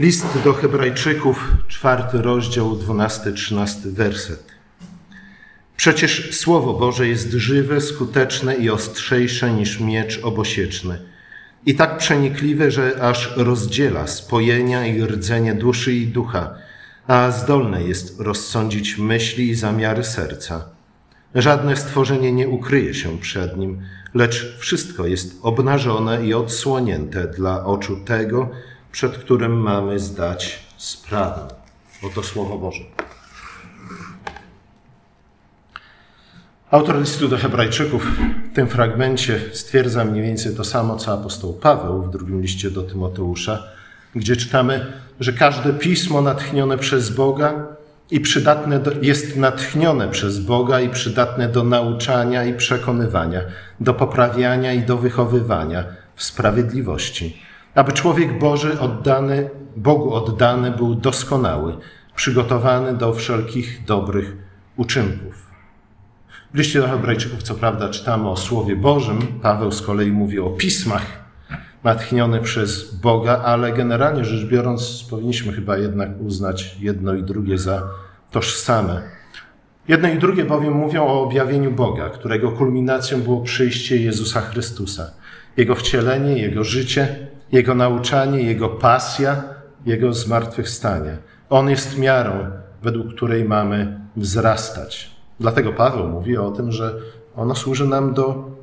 List 0.00 0.26
do 0.44 0.52
Hebrajczyków, 0.52 1.54
czwarty 1.68 2.22
rozdział, 2.22 2.76
dwunasty, 2.76 3.32
trzynasty 3.32 3.92
werset. 3.92 4.42
Przecież 5.76 6.38
Słowo 6.40 6.74
Boże 6.74 7.08
jest 7.08 7.32
żywe, 7.32 7.80
skuteczne 7.80 8.54
i 8.54 8.70
ostrzejsze 8.70 9.52
niż 9.52 9.80
miecz 9.80 10.20
obosieczny. 10.22 10.98
I 11.66 11.74
tak 11.74 11.98
przenikliwe, 11.98 12.70
że 12.70 13.02
aż 13.02 13.36
rozdziela 13.36 14.06
spojenia 14.06 14.86
i 14.86 15.02
rdzenie 15.02 15.54
duszy 15.54 15.94
i 15.94 16.06
ducha, 16.06 16.54
a 17.06 17.30
zdolne 17.30 17.82
jest 17.82 18.20
rozsądzić 18.20 18.98
myśli 18.98 19.48
i 19.48 19.54
zamiary 19.54 20.04
serca. 20.04 20.64
Żadne 21.34 21.76
stworzenie 21.76 22.32
nie 22.32 22.48
ukryje 22.48 22.94
się 22.94 23.18
przed 23.18 23.56
nim, 23.56 23.80
lecz 24.14 24.56
wszystko 24.58 25.06
jest 25.06 25.38
obnażone 25.42 26.26
i 26.26 26.34
odsłonięte 26.34 27.28
dla 27.28 27.64
oczu 27.64 27.96
tego, 28.04 28.50
przed 28.96 29.18
którym 29.18 29.60
mamy 29.60 29.98
zdać 29.98 30.58
sprawę. 30.76 31.40
Oto 32.02 32.22
Słowo 32.22 32.58
Boże. 32.58 32.84
Autor 36.70 37.00
listu 37.00 37.28
do 37.28 37.38
Hebrajczyków 37.38 38.06
w 38.52 38.54
tym 38.54 38.68
fragmencie 38.68 39.40
stwierdza 39.52 40.04
mniej 40.04 40.22
więcej 40.22 40.56
to 40.56 40.64
samo, 40.64 40.96
co 40.96 41.12
apostoł 41.12 41.52
Paweł 41.54 42.02
w 42.02 42.10
drugim 42.10 42.42
liście 42.42 42.70
do 42.70 42.82
Tymoteusza, 42.82 43.62
gdzie 44.14 44.36
czytamy, 44.36 44.92
że 45.20 45.32
każde 45.32 45.72
pismo 45.72 46.22
natchnione 46.22 46.78
przez 46.78 47.10
Boga 47.10 47.66
i 48.10 48.20
przydatne 48.20 48.78
do, 48.78 48.90
jest 49.02 49.36
natchnione 49.36 50.08
przez 50.08 50.38
Boga 50.38 50.80
i 50.80 50.88
przydatne 50.88 51.48
do 51.48 51.64
nauczania 51.64 52.44
i 52.44 52.54
przekonywania, 52.54 53.40
do 53.80 53.94
poprawiania 53.94 54.72
i 54.72 54.82
do 54.82 54.96
wychowywania 54.96 55.84
w 56.14 56.22
sprawiedliwości, 56.22 57.45
aby 57.76 57.92
człowiek 57.92 58.38
Boży 58.38 58.80
oddany, 58.80 59.50
Bogu 59.76 60.14
oddany 60.14 60.70
był 60.70 60.94
doskonały, 60.94 61.76
przygotowany 62.14 62.94
do 62.94 63.12
wszelkich 63.12 63.84
dobrych 63.84 64.36
uczynków. 64.76 65.46
W 66.54 66.58
liście 66.58 66.80
do 66.80 66.88
Hebrajczyków, 66.88 67.42
co 67.42 67.54
prawda, 67.54 67.88
czytamy 67.88 68.28
o 68.28 68.36
Słowie 68.36 68.76
Bożym, 68.76 69.18
Paweł 69.42 69.72
z 69.72 69.82
kolei 69.82 70.12
mówi 70.12 70.38
o 70.38 70.50
pismach 70.50 71.26
natchnione 71.84 72.40
przez 72.40 72.94
Boga, 72.94 73.42
ale 73.44 73.72
generalnie 73.72 74.24
rzecz 74.24 74.50
biorąc, 74.50 75.06
powinniśmy 75.10 75.52
chyba 75.52 75.78
jednak 75.78 76.20
uznać 76.20 76.76
jedno 76.80 77.14
i 77.14 77.22
drugie 77.22 77.58
za 77.58 77.82
tożsame. 78.30 79.02
Jedno 79.88 80.08
i 80.08 80.18
drugie 80.18 80.44
bowiem 80.44 80.72
mówią 80.72 81.06
o 81.06 81.22
objawieniu 81.22 81.70
Boga, 81.70 82.10
którego 82.10 82.52
kulminacją 82.52 83.20
było 83.20 83.40
przyjście 83.40 83.96
Jezusa 83.96 84.40
Chrystusa. 84.40 85.10
Jego 85.56 85.74
wcielenie, 85.74 86.38
Jego 86.38 86.64
życie, 86.64 87.25
Jego 87.52 87.74
nauczanie, 87.74 88.42
Jego 88.42 88.68
pasja, 88.68 89.42
Jego 89.86 90.12
zmartwychwstanie. 90.12 91.16
On 91.50 91.70
jest 91.70 91.98
miarą, 91.98 92.32
według 92.82 93.14
której 93.14 93.44
mamy 93.44 94.00
wzrastać. 94.16 95.10
Dlatego 95.40 95.72
Paweł 95.72 96.08
mówi 96.08 96.36
o 96.36 96.50
tym, 96.50 96.72
że 96.72 96.94
ono 97.36 97.54
służy 97.54 97.86
nam 97.86 98.14
do 98.14 98.56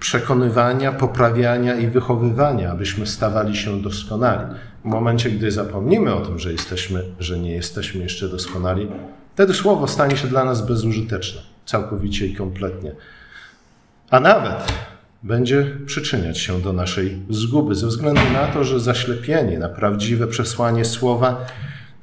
przekonywania, 0.00 0.92
poprawiania 0.92 1.74
i 1.74 1.86
wychowywania, 1.86 2.72
abyśmy 2.72 3.06
stawali 3.06 3.56
się 3.56 3.82
doskonali. 3.82 4.54
W 4.84 4.88
momencie, 4.88 5.30
gdy 5.30 5.50
zapomnimy 5.50 6.14
o 6.14 6.20
tym, 6.20 6.38
że 6.38 6.52
jesteśmy, 6.52 7.04
że 7.18 7.38
nie 7.38 7.52
jesteśmy 7.52 8.02
jeszcze 8.02 8.28
doskonali, 8.28 8.88
wtedy 9.34 9.54
słowo 9.54 9.88
stanie 9.88 10.16
się 10.16 10.28
dla 10.28 10.44
nas 10.44 10.66
bezużyteczne, 10.66 11.40
całkowicie 11.66 12.26
i 12.26 12.34
kompletnie. 12.34 12.92
A 14.10 14.20
nawet 14.20 14.72
będzie 15.22 15.76
przyczyniać 15.86 16.38
się 16.38 16.60
do 16.60 16.72
naszej 16.72 17.18
zguby, 17.30 17.74
ze 17.74 17.86
względu 17.86 18.20
na 18.32 18.46
to, 18.46 18.64
że 18.64 18.80
zaślepienie 18.80 19.58
na 19.58 19.68
prawdziwe 19.68 20.26
przesłanie 20.26 20.84
słowa 20.84 21.46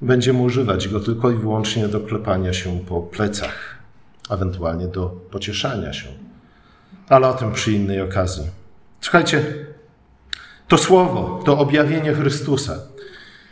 będziemy 0.02 0.40
używać 0.40 0.88
go 0.88 1.00
tylko 1.00 1.32
i 1.32 1.36
wyłącznie 1.36 1.88
do 1.88 2.00
klepania 2.00 2.54
się 2.54 2.80
po 2.80 3.02
plecach, 3.02 3.78
ewentualnie 4.30 4.88
do 4.88 5.06
pocieszania 5.06 5.94
się. 5.94 6.08
Ale 7.10 7.28
o 7.28 7.34
tym 7.34 7.52
przy 7.52 7.72
innej 7.72 8.02
okazji. 8.02 8.44
Słuchajcie, 9.02 9.44
to 10.68 10.78
słowo, 10.78 11.42
to 11.46 11.60
objawienie 11.60 12.14
Chrystusa, 12.14 12.76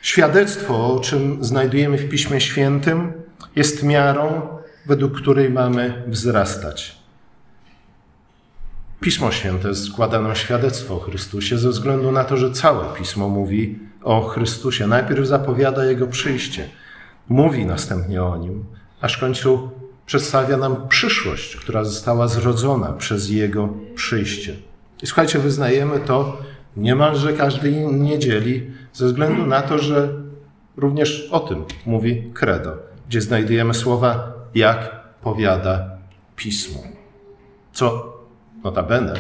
świadectwo, 0.02 0.94
o 0.94 1.00
czym 1.00 1.44
znajdujemy 1.44 1.97
w 1.97 2.09
Piśmie 2.09 2.41
Świętym, 2.41 3.14
jest 3.56 3.84
miarą, 3.84 4.47
według 4.86 5.22
której 5.22 5.50
mamy 5.50 6.03
wzrastać. 6.08 6.97
Pismo 9.00 9.31
Święte 9.31 9.75
składa 9.75 10.22
nam 10.22 10.35
świadectwo 10.35 10.96
o 10.96 11.00
Chrystusie 11.00 11.58
ze 11.58 11.69
względu 11.69 12.12
na 12.12 12.24
to, 12.24 12.38
że 12.38 12.52
całe 12.52 12.85
Pismo 12.96 13.30
mówi 13.30 13.80
o 14.03 14.22
Chrystusie. 14.22 14.88
Najpierw 14.88 15.28
zapowiada 15.28 15.85
Jego 15.85 16.08
przyjście, 16.08 16.69
mówi 17.30 17.66
następnie 17.66 18.24
o 18.24 18.38
Nim, 18.38 18.66
aż 19.02 19.18
w 19.18 19.19
końcu 19.19 19.69
przedstawia 20.06 20.58
nam 20.58 20.88
przyszłość, 20.88 21.56
która 21.56 21.84
została 21.84 22.28
zrodzona 22.28 22.94
przez 22.94 23.30
Jego 23.30 23.69
przyjście. 23.96 24.56
I 25.03 25.08
słuchajcie, 25.08 25.40
wyznajemy 25.40 26.00
to 26.00 26.38
niemalże 26.78 27.34
każdej 27.34 27.74
niedzieli 27.88 28.72
ze 28.94 29.06
względu 29.06 29.46
na 29.46 29.62
to, 29.62 29.78
że 29.78 30.09
również 30.78 31.29
o 31.31 31.40
tym 31.40 31.66
mówi 31.85 32.31
Credo, 32.34 32.78
gdzie 33.09 33.22
znajdujemy 33.22 33.74
słowa 33.74 34.34
jak 34.56 35.00
powiada 35.22 35.90
Pismo. 36.35 36.79
Co 37.74 38.16
notabene 38.67 39.13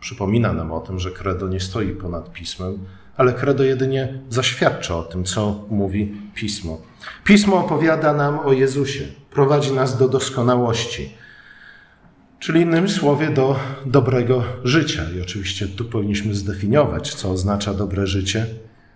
przypomina 0.00 0.52
nam 0.52 0.72
o 0.72 0.80
tym, 0.80 0.98
że 0.98 1.10
Credo 1.10 1.48
nie 1.48 1.60
stoi 1.60 1.88
ponad 1.88 2.32
Pismem, 2.32 2.78
ale 3.16 3.32
Credo 3.32 3.64
jedynie 3.64 4.18
zaświadcza 4.28 4.96
o 4.96 5.02
tym, 5.02 5.24
co 5.24 5.64
mówi 5.70 6.12
Pismo. 6.34 6.80
Pismo 7.24 7.56
opowiada 7.56 8.12
nam 8.12 8.38
o 8.38 8.52
Jezusie, 8.52 9.04
prowadzi 9.30 9.72
nas 9.72 9.98
do 9.98 10.08
doskonałości, 10.08 11.14
czyli 12.38 12.60
innym 12.60 12.88
słowie 12.88 13.30
do 13.30 13.56
dobrego 13.86 14.44
życia. 14.64 15.02
I 15.16 15.20
oczywiście 15.20 15.68
tu 15.68 15.84
powinniśmy 15.84 16.34
zdefiniować, 16.34 17.14
co 17.14 17.30
oznacza 17.30 17.74
dobre 17.74 18.06
życie, 18.06 18.46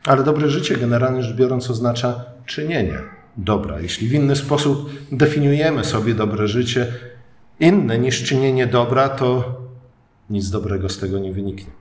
ale 0.05 0.25
dobre 0.25 0.49
życie 0.49 0.77
generalnie 0.77 1.23
rzecz 1.23 1.37
biorąc 1.37 1.71
oznacza 1.71 2.25
czynienie 2.47 2.99
dobra. 3.37 3.81
Jeśli 3.81 4.09
w 4.09 4.13
inny 4.13 4.37
sposób 4.37 4.91
definiujemy 5.13 5.85
sobie 5.85 6.15
dobre 6.15 6.49
życie, 6.49 6.87
inne 7.61 7.99
niż 7.99 8.25
czynienie 8.25 8.67
dobra, 8.67 9.09
to 9.09 9.58
nic 10.31 10.51
dobrego 10.51 10.89
z 10.89 10.99
tego 10.99 11.19
nie 11.19 11.33
wyniknie. 11.33 11.73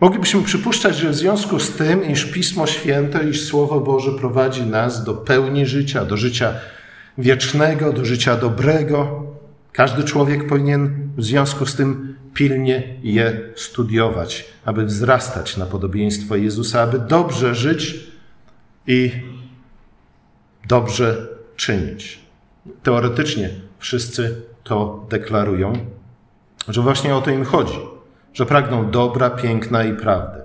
Moglibyśmy 0.00 0.42
przypuszczać, 0.42 0.96
że 0.96 1.10
w 1.10 1.14
związku 1.14 1.60
z 1.60 1.70
tym, 1.70 2.10
iż 2.10 2.24
Pismo 2.24 2.66
Święte, 2.66 3.28
iż 3.28 3.44
Słowo 3.44 3.80
Boże 3.80 4.12
prowadzi 4.12 4.62
nas 4.62 5.04
do 5.04 5.14
pełni 5.14 5.66
życia, 5.66 6.04
do 6.04 6.16
życia 6.16 6.54
wiecznego, 7.18 7.92
do 7.92 8.04
życia 8.04 8.36
dobrego, 8.36 9.26
każdy 9.72 10.04
człowiek 10.04 10.46
powinien 10.46 11.08
w 11.16 11.24
związku 11.24 11.66
z 11.66 11.74
tym 11.74 12.16
pilnie 12.34 12.96
je 13.02 13.40
studiować, 13.56 14.44
aby 14.64 14.84
wzrastać 14.84 15.56
na 15.56 15.66
podobieństwo 15.66 16.36
Jezusa, 16.36 16.82
aby 16.82 16.98
dobrze 16.98 17.54
żyć 17.54 18.10
i 18.86 19.10
dobrze 20.68 21.28
czynić. 21.56 22.18
Teoretycznie 22.82 23.50
wszyscy 23.78 24.42
to 24.64 25.06
deklarują, 25.10 25.72
że 26.68 26.82
właśnie 26.82 27.16
o 27.16 27.20
to 27.20 27.30
im 27.30 27.44
chodzi, 27.44 27.78
że 28.32 28.46
pragną 28.46 28.90
dobra, 28.90 29.30
piękna 29.30 29.84
i 29.84 29.94
prawdy. 29.94 30.42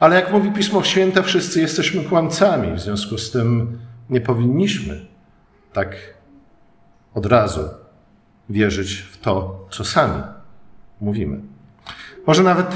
Ale 0.00 0.16
jak 0.16 0.32
mówi 0.32 0.52
Pismo 0.52 0.82
Święte, 0.82 1.22
wszyscy 1.22 1.60
jesteśmy 1.60 2.04
kłamcami, 2.04 2.76
w 2.76 2.80
związku 2.80 3.18
z 3.18 3.30
tym 3.30 3.78
nie 4.10 4.20
powinniśmy 4.20 5.06
tak 5.72 5.96
od 7.14 7.26
razu 7.26 7.68
wierzyć 8.50 8.94
w 8.96 9.18
to, 9.18 9.66
co 9.70 9.84
sami 9.84 10.22
mówimy. 11.00 11.40
Może 12.26 12.42
nawet 12.42 12.66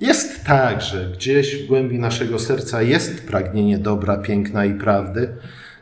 jest 0.00 0.44
tak, 0.44 0.82
że 0.82 1.10
gdzieś 1.10 1.62
w 1.62 1.66
głębi 1.66 1.98
naszego 1.98 2.38
serca 2.38 2.82
jest 2.82 3.26
pragnienie 3.26 3.78
dobra, 3.78 4.16
piękna 4.16 4.64
i 4.64 4.74
prawdy, 4.74 5.36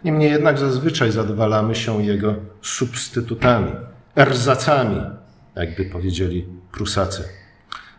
niemniej 0.05 0.31
jednak 0.31 0.59
zazwyczaj 0.59 1.13
zadowalamy 1.13 1.75
się 1.75 2.03
jego 2.03 2.35
substytutami, 2.63 3.73
erzacami, 4.17 5.01
jakby 5.57 5.85
powiedzieli 5.85 6.47
Prusacy. 6.73 7.25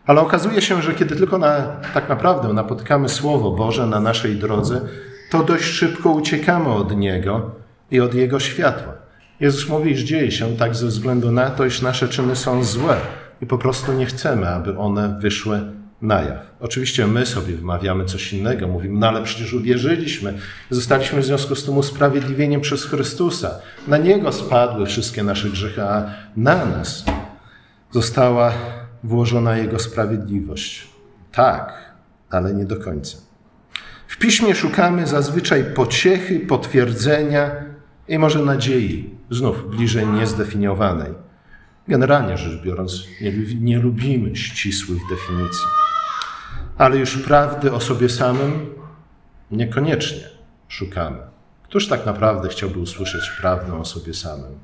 Ale 0.06 0.20
okazuje 0.20 0.62
się, 0.62 0.82
że 0.82 0.94
kiedy 0.94 1.16
tylko 1.16 1.38
na, 1.38 1.62
tak 1.94 2.08
naprawdę 2.08 2.52
napotykamy 2.52 3.08
Słowo 3.08 3.50
Boże 3.50 3.86
na 3.86 4.00
naszej 4.00 4.36
drodze, 4.36 4.80
to 5.30 5.42
dość 5.42 5.64
szybko 5.64 6.10
uciekamy 6.10 6.68
od 6.68 6.96
Niego 6.96 7.50
i 7.90 8.00
od 8.00 8.14
Jego 8.14 8.40
światła. 8.40 8.92
Jezus 9.40 9.68
mówi, 9.68 9.90
iż 9.90 10.00
dzieje 10.00 10.30
się 10.30 10.56
tak 10.56 10.74
ze 10.74 10.86
względu 10.86 11.32
na 11.32 11.50
to, 11.50 11.66
iż 11.66 11.82
nasze 11.82 12.08
czyny 12.08 12.36
są 12.36 12.64
złe 12.64 12.96
i 13.42 13.46
po 13.46 13.58
prostu 13.58 13.92
nie 13.92 14.06
chcemy, 14.06 14.48
aby 14.48 14.78
one 14.78 15.18
wyszły 15.20 15.60
na 16.02 16.22
jaw. 16.22 16.50
Oczywiście 16.60 17.06
my 17.06 17.26
sobie 17.26 17.56
wymawiamy 17.56 18.04
coś 18.04 18.32
innego, 18.32 18.68
mówimy, 18.68 18.98
no 18.98 19.08
ale 19.08 19.22
przecież 19.22 19.52
uwierzyliśmy, 19.52 20.38
zostaliśmy 20.70 21.20
w 21.20 21.24
związku 21.24 21.54
z 21.54 21.64
tym 21.64 21.76
usprawiedliwieniem 21.76 22.60
przez 22.60 22.84
Chrystusa. 22.84 23.50
Na 23.88 23.96
Niego 23.96 24.32
spadły 24.32 24.86
wszystkie 24.86 25.22
nasze 25.22 25.50
grzechy, 25.50 25.82
a 25.82 26.10
na 26.36 26.64
nas 26.64 27.04
została 27.94 28.52
włożona 29.04 29.56
Jego 29.56 29.78
sprawiedliwość. 29.78 30.88
Tak, 31.32 31.94
ale 32.30 32.54
nie 32.54 32.64
do 32.64 32.76
końca. 32.76 33.18
W 34.06 34.18
piśmie 34.18 34.54
szukamy 34.54 35.06
zazwyczaj 35.06 35.64
pociechy, 35.64 36.40
potwierdzenia 36.40 37.50
i 38.08 38.18
może 38.18 38.38
nadziei, 38.38 39.10
znów 39.30 39.70
bliżej 39.70 40.06
niezdefiniowanej. 40.06 41.12
Generalnie 41.88 42.38
rzecz 42.38 42.62
biorąc, 42.62 42.92
nie, 43.20 43.32
nie 43.60 43.78
lubimy 43.78 44.36
ścisłych 44.36 45.02
definicji, 45.10 45.66
ale 46.78 46.96
już 46.96 47.18
prawdy 47.18 47.72
o 47.72 47.80
sobie 47.80 48.08
samym 48.08 48.66
niekoniecznie 49.50 50.28
szukamy. 50.68 51.18
Któż 51.62 51.88
tak 51.88 52.06
naprawdę 52.06 52.48
chciałby 52.48 52.78
usłyszeć 52.78 53.22
prawdę 53.40 53.78
o 53.80 53.84
sobie 53.84 54.14
samym? 54.14 54.58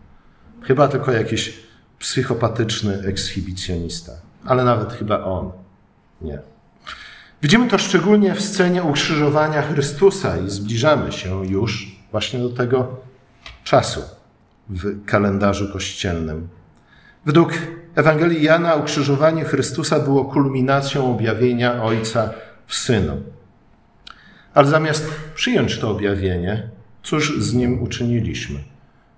Chyba 0.63 0.89
tylko 0.89 1.13
jakiś 1.13 1.70
psychopatyczny 2.01 3.03
ekshibicjonista, 3.07 4.13
ale 4.45 4.65
nawet 4.65 4.93
chyba 4.93 5.25
on 5.25 5.53
nie. 6.21 6.39
Widzimy 7.43 7.69
to 7.69 7.79
szczególnie 7.79 8.35
w 8.35 8.41
scenie 8.41 8.83
ukrzyżowania 8.83 9.63
Chrystusa 9.63 10.39
i 10.39 10.51
zbliżamy 10.51 11.13
się 11.13 11.47
już 11.47 11.97
właśnie 12.11 12.39
do 12.41 12.49
tego 12.49 12.97
czasu 13.65 14.01
w 14.69 15.05
kalendarzu 15.05 15.73
kościelnym. 15.73 16.49
Według 17.27 17.53
Ewangelii 17.95 18.43
Jana 18.43 18.75
ukrzyżowanie 18.75 19.45
Chrystusa 19.45 19.99
było 19.99 20.25
kulminacją 20.25 21.15
objawienia 21.15 21.83
Ojca 21.83 22.31
w 22.67 22.75
Synu. 22.75 23.23
Ale 24.55 24.69
zamiast 24.69 25.11
przyjąć 25.35 25.79
to 25.79 25.91
objawienie, 25.91 26.69
cóż 27.03 27.41
z 27.41 27.55
nim 27.55 27.83
uczyniliśmy? 27.83 28.59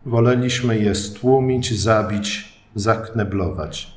Woleliśmy 0.06 0.78
je 0.78 0.94
stłumić, 0.94 1.80
zabić, 1.80 2.51
zakneblować. 2.74 3.94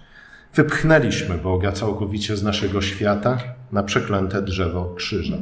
Wypchnęliśmy 0.55 1.35
Boga 1.35 1.71
całkowicie 1.71 2.37
z 2.37 2.43
naszego 2.43 2.81
świata 2.81 3.37
na 3.71 3.83
przeklęte 3.83 4.41
drzewo 4.41 4.93
krzyża. 4.95 5.37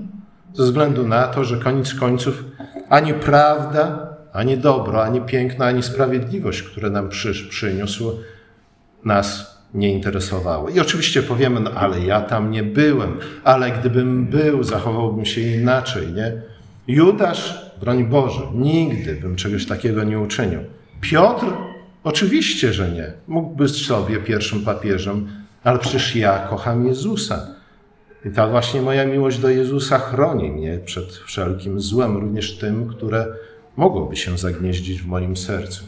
Ze 0.54 0.64
względu 0.64 1.08
na 1.08 1.28
to, 1.28 1.44
że 1.44 1.58
koniec 1.58 1.94
końców 1.94 2.44
ani 2.90 3.14
prawda, 3.14 4.16
ani 4.34 4.58
dobro, 4.58 5.04
ani 5.04 5.22
piękno, 5.22 5.66
ani 5.66 5.84
sprawiedliwość, 5.84 6.64
które 6.64 6.90
nam 6.90 7.10
przyniósł, 7.50 8.12
nas 9.06 9.58
nie 9.74 9.94
interesowały. 9.94 10.72
I 10.72 10.80
oczywiście 10.80 11.24
powiemy, 11.24 11.60
no 11.60 11.72
ale 11.72 12.00
ja 12.00 12.22
tam 12.22 12.52
nie 12.52 12.64
byłem, 12.64 13.20
ale 13.44 13.72
gdybym 13.72 14.26
był, 14.26 14.64
zachowałbym 14.64 15.26
się 15.26 15.42
inaczej, 15.42 16.14
nie? 16.14 16.42
Judasz, 16.88 17.72
broń 17.82 18.04
Boże, 18.04 18.42
nigdy 18.54 19.16
bym 19.16 19.36
czegoś 19.36 19.66
takiego 19.66 20.04
nie 20.04 20.20
uczynił. 20.20 20.60
Piotr, 21.02 21.46
oczywiście, 22.04 22.74
że 22.74 22.92
nie. 22.92 23.14
Mógł 23.28 23.56
być 23.56 23.86
sobie 23.86 24.18
pierwszym 24.18 24.62
papieżem, 24.62 25.28
ale 25.64 25.80
przecież 25.80 26.16
ja 26.16 26.48
kocham 26.50 26.88
Jezusa. 26.88 27.48
I 28.26 28.30
ta 28.32 28.48
właśnie 28.48 28.82
moja 28.82 29.06
miłość 29.06 29.40
do 29.40 29.50
Jezusa 29.50 30.00
chroni 30.00 30.52
mnie 30.52 30.80
przed 30.86 31.12
wszelkim 31.12 31.82
złem, 31.82 32.18
również 32.18 32.58
tym, 32.58 32.88
które 32.88 33.28
mogłoby 33.78 34.16
się 34.16 34.38
zagnieździć 34.38 35.02
w 35.02 35.08
moim 35.08 35.38
sercu. 35.38 35.84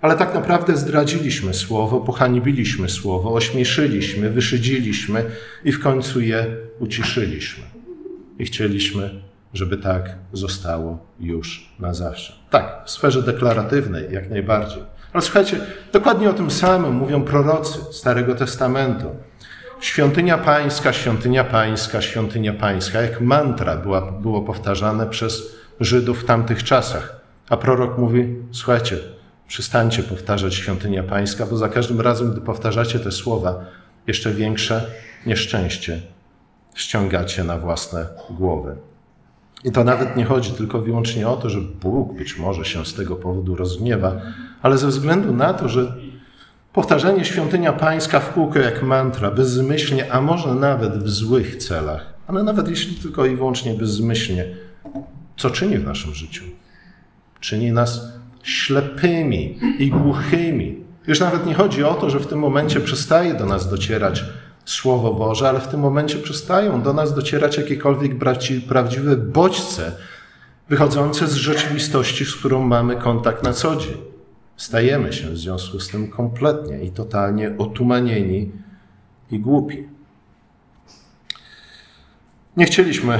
Ale 0.00 0.16
tak 0.16 0.34
naprawdę 0.34 0.76
zdradziliśmy 0.76 1.54
słowo, 1.54 2.00
pohańbiliśmy 2.00 2.88
słowo, 2.88 3.34
ośmieszyliśmy, 3.34 4.30
wyszydziliśmy 4.30 5.24
i 5.64 5.72
w 5.72 5.80
końcu 5.80 6.20
je 6.20 6.46
uciszyliśmy. 6.78 7.64
I 8.38 8.44
chcieliśmy, 8.44 9.10
żeby 9.54 9.76
tak 9.76 10.14
zostało 10.32 11.06
już 11.20 11.74
na 11.78 11.94
zawsze. 11.94 12.32
Tak, 12.50 12.82
w 12.86 12.90
sferze 12.90 13.22
deklaratywnej 13.22 14.12
jak 14.12 14.30
najbardziej. 14.30 14.82
Ale 15.12 15.22
słuchajcie, 15.22 15.60
dokładnie 15.92 16.30
o 16.30 16.32
tym 16.32 16.50
samym 16.50 16.94
mówią 16.94 17.22
prorocy 17.22 17.78
Starego 17.92 18.34
Testamentu. 18.34 19.10
Świątynia 19.80 20.38
Pańska, 20.38 20.92
świątynia 20.92 21.44
Pańska, 21.44 22.02
świątynia 22.02 22.52
Pańska, 22.52 23.00
jak 23.00 23.20
mantra 23.20 23.76
była, 23.76 24.12
było 24.12 24.42
powtarzane 24.42 25.06
przez 25.06 25.42
Żydów 25.80 26.22
w 26.22 26.24
tamtych 26.24 26.64
czasach. 26.64 27.20
A 27.48 27.56
prorok 27.56 27.98
mówi: 27.98 28.36
Słuchajcie, 28.52 28.98
przestańcie 29.48 30.02
powtarzać 30.02 30.54
świątynia 30.54 31.02
Pańska, 31.02 31.46
bo 31.46 31.56
za 31.56 31.68
każdym 31.68 32.00
razem, 32.00 32.32
gdy 32.32 32.40
powtarzacie 32.40 32.98
te 32.98 33.12
słowa, 33.12 33.64
jeszcze 34.06 34.30
większe 34.30 34.90
nieszczęście 35.26 36.00
ściągacie 36.74 37.44
na 37.44 37.58
własne 37.58 38.06
głowy. 38.30 38.76
I 39.66 39.72
to 39.72 39.84
nawet 39.84 40.16
nie 40.16 40.24
chodzi 40.24 40.50
tylko 40.50 40.80
wyłącznie 40.80 41.28
o 41.28 41.36
to, 41.36 41.50
że 41.50 41.60
Bóg 41.60 42.14
być 42.14 42.38
może 42.38 42.64
się 42.64 42.84
z 42.84 42.94
tego 42.94 43.16
powodu 43.16 43.56
rozgniewa, 43.56 44.20
ale 44.62 44.78
ze 44.78 44.88
względu 44.88 45.34
na 45.34 45.54
to, 45.54 45.68
że 45.68 45.96
powtarzanie 46.72 47.24
świątynia 47.24 47.72
pańska 47.72 48.20
w 48.20 48.32
kółko 48.32 48.58
jak 48.58 48.82
mantra, 48.82 49.30
bezmyślnie, 49.30 50.12
a 50.12 50.20
może 50.20 50.54
nawet 50.54 50.98
w 50.98 51.08
złych 51.10 51.56
celach, 51.56 52.14
ale 52.26 52.42
nawet 52.42 52.68
jeśli 52.68 52.96
tylko 52.96 53.26
i 53.26 53.36
wyłącznie 53.36 53.74
bezmyślnie, 53.74 54.44
co 55.36 55.50
czyni 55.50 55.78
w 55.78 55.84
naszym 55.84 56.14
życiu? 56.14 56.44
Czyni 57.40 57.72
nas 57.72 58.12
ślepymi 58.42 59.58
i 59.78 59.90
głuchymi. 59.90 60.84
Już 61.06 61.20
nawet 61.20 61.46
nie 61.46 61.54
chodzi 61.54 61.84
o 61.84 61.94
to, 61.94 62.10
że 62.10 62.20
w 62.20 62.26
tym 62.26 62.38
momencie 62.38 62.80
przestaje 62.80 63.34
do 63.34 63.46
nas 63.46 63.70
docierać 63.70 64.24
Słowo 64.66 65.14
Boże, 65.14 65.48
ale 65.48 65.60
w 65.60 65.68
tym 65.68 65.80
momencie 65.80 66.18
przestają 66.18 66.82
do 66.82 66.92
nas 66.92 67.14
docierać 67.14 67.56
jakiekolwiek 67.56 68.12
prawdziwe 68.68 69.16
bodźce 69.16 69.92
wychodzące 70.68 71.26
z 71.26 71.34
rzeczywistości, 71.34 72.24
z 72.24 72.34
którą 72.34 72.64
mamy 72.64 72.96
kontakt 72.96 73.42
na 73.42 73.52
co 73.52 73.76
dzień. 73.76 73.96
Stajemy 74.56 75.12
się 75.12 75.30
w 75.30 75.38
związku 75.38 75.80
z 75.80 75.88
tym 75.88 76.10
kompletnie 76.10 76.84
i 76.84 76.90
totalnie 76.90 77.54
otumanieni 77.58 78.50
i 79.30 79.38
głupi. 79.38 79.88
Nie 82.56 82.66
chcieliśmy, 82.66 83.18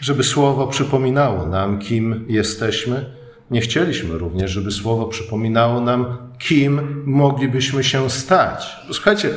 żeby 0.00 0.24
Słowo 0.24 0.66
przypominało 0.66 1.46
nam, 1.46 1.78
kim 1.78 2.24
jesteśmy. 2.28 3.16
Nie 3.50 3.60
chcieliśmy 3.60 4.18
również, 4.18 4.50
żeby 4.50 4.70
Słowo 4.70 5.06
przypominało 5.06 5.80
nam, 5.80 6.16
kim 6.38 7.02
moglibyśmy 7.06 7.84
się 7.84 8.10
stać. 8.10 8.76
Słuchajcie, 8.92 9.30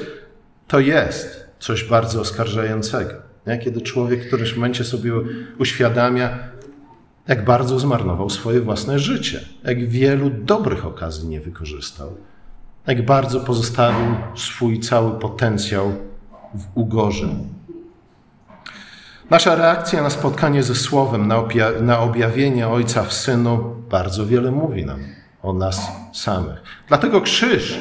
to 0.67 0.79
jest 0.79 1.48
coś 1.59 1.83
bardzo 1.83 2.21
oskarżającego. 2.21 3.13
Nie? 3.47 3.57
Kiedy 3.57 3.81
człowiek 3.81 4.23
w 4.23 4.27
którymś 4.27 4.55
momencie 4.55 4.83
sobie 4.83 5.13
uświadamia, 5.59 6.39
jak 7.27 7.45
bardzo 7.45 7.79
zmarnował 7.79 8.29
swoje 8.29 8.61
własne 8.61 8.99
życie, 8.99 9.41
jak 9.63 9.89
wielu 9.89 10.29
dobrych 10.29 10.85
okazji 10.85 11.29
nie 11.29 11.41
wykorzystał, 11.41 12.17
jak 12.87 13.05
bardzo 13.05 13.39
pozostawił 13.39 14.15
swój 14.35 14.79
cały 14.79 15.19
potencjał 15.19 15.93
w 16.55 16.77
ugorze. 16.77 17.27
Nasza 19.29 19.55
reakcja 19.55 20.03
na 20.03 20.09
spotkanie 20.09 20.63
ze 20.63 20.75
Słowem, 20.75 21.27
na, 21.27 21.43
na 21.81 21.99
objawienie 21.99 22.67
Ojca 22.67 23.03
w 23.03 23.13
Synu 23.13 23.75
bardzo 23.89 24.25
wiele 24.25 24.51
mówi 24.51 24.85
nam 24.85 24.99
o 25.43 25.53
nas 25.53 25.91
samych. 26.13 26.63
Dlatego 26.87 27.21
krzyż 27.21 27.79